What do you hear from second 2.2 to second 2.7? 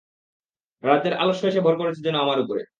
আমার উপরে।